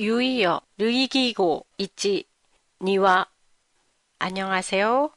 [0.00, 2.24] 유이어 르이기고 있지
[2.80, 3.26] 니와
[4.20, 5.10] 안녕하세요.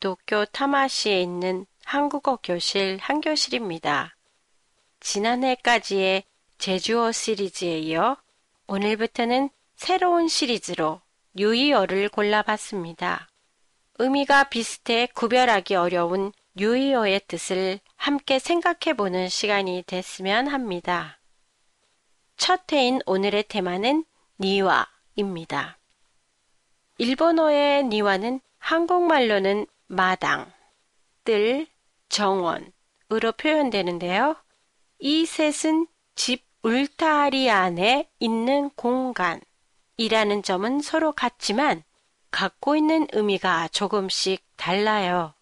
[0.00, 4.16] 도쿄 타마시에 있는 한국어 교실 한교실입니다.
[4.98, 6.24] 지난해까지의
[6.58, 8.16] 제주어 시리즈에 이어
[8.66, 11.00] 오늘부터는 새로운 시리즈로
[11.38, 13.28] 유이어를 골라봤습니다.
[14.00, 21.20] 의미가 비슷해 구별하기 어려운 유이어의 뜻을 함께 생각해보는 시간이 됐으면 합니다.
[22.36, 24.04] 첫 회인 오늘의 테마는
[24.38, 25.78] 니와입니다.
[26.98, 30.50] 일본어의 니와는 한국말로는 마당,
[31.24, 31.66] 뜰,
[32.08, 34.36] 정원으로 표현되는데요.
[34.98, 41.82] 이 셋은 집 울타리 안에 있는 공간이라는 점은 서로 같지만
[42.30, 45.32] 갖고 있는 의미가 조금씩 달라요.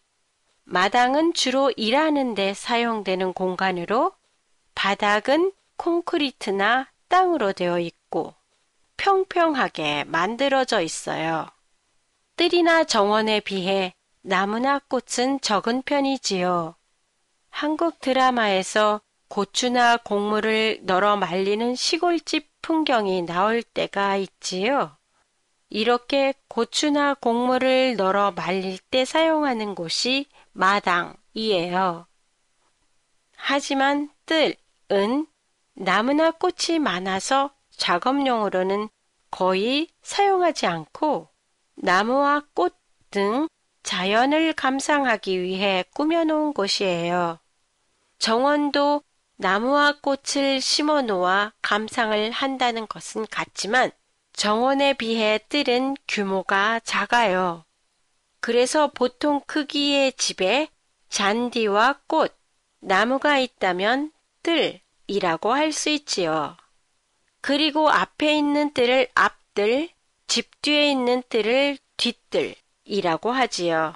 [0.65, 4.13] 마당은 주로 일하는 데 사용되는 공간으로
[4.75, 8.35] 바닥은 콘크리트나 땅으로 되어 있고
[8.97, 11.47] 평평하게 만들어져 있어요.
[12.37, 16.77] 뜰이나 정원에 비해 나무나 꽃은 적은 편이지요.
[17.51, 24.97] 한국 드라마에서 고추나 곡물을 널어 말리는 시골집 풍경이 나올 때가 있지요.
[25.69, 32.07] 이렇게 고추나 곡물을 널어 말릴 때 사용하는 곳이 마당이에요.
[33.37, 35.27] 하지만 뜰은
[35.75, 38.89] 나무나 꽃이 많아서 작업용으로는
[39.31, 41.29] 거의 사용하지 않고
[41.77, 42.75] 나무와 꽃
[43.15, 43.47] 등
[43.85, 47.39] 자연을 감상하기 위해 꾸며놓은 곳이에요.
[48.19, 49.05] 정원도
[49.37, 53.93] 나무와 꽃을 심어 놓아 감상을 한다는 것은 같지만
[54.33, 57.65] 정원에 비해 뜰은 규모가 작아요.
[58.41, 60.69] 그래서 보통 크기의 집에
[61.09, 62.37] 잔디와 꽃,
[62.81, 64.11] 나무가 있다면
[64.43, 66.57] 뜰이라고 할 수 있지요.
[67.47, 69.91] 그리고 앞에 있는 뜰을 앞뜰,
[70.27, 73.93] 집 뒤에 있는 뜰을 뒷뜰이라고 하지요.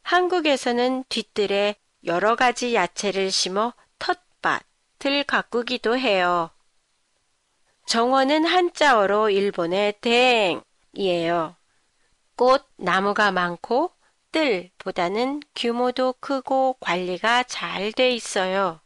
[0.00, 1.74] 한국에서는 뒷뜰에
[2.06, 6.48] 여러 가지 야채를 심어 텃밭을 가꾸기도 해요.
[7.84, 11.54] 정원은 한자어로 일본의 대행이에요.
[12.36, 13.92] 꽃, 나무가 많고
[14.30, 18.80] 뜰보다는 규모도 크고 관리가 잘 돼 있어요.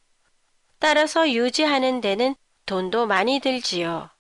[0.81, 2.35] 따라서 유지하는 데는
[2.67, 4.11] 돈도 많이 들지요.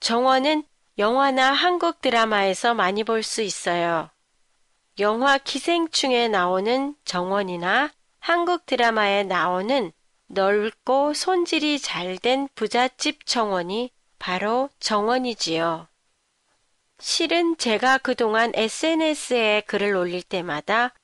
[0.00, 0.64] 정원은
[0.98, 4.10] 영화나 한국 드라마에서 많이 볼 수 있어요.
[4.98, 9.92] 영화 기생충에 나오는 정원이나 한국 드라마에 나오는
[10.26, 15.86] 넓고 손질이 잘 된 부잣집 정원이 바로 정원이지요.
[16.98, 20.94] 실은 제가 그동안 SNS에 글을 올릴 때마다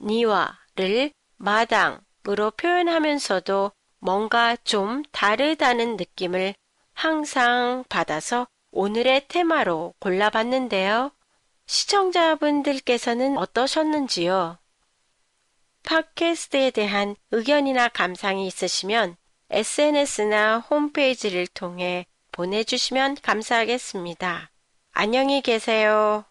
[0.00, 6.54] 니와를 마당으로 표현하면서도 뭔가 좀 다르다는 느낌을
[6.92, 11.12] 항상 받아서 오늘의 테마로 골라봤는데요.
[11.66, 14.58] 시청자분들께서는 어떠셨는지요?
[15.84, 19.16] 팟캐스트에 대한 의견이나 감상이 있으시면
[19.50, 24.50] SNS나 홈페이지를 통해 보내주시면 감사하겠습니다.
[24.94, 26.24] 안녕히 계세요.